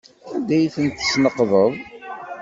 [0.35, 1.71] Anda ay ten-tesneqdeḍ?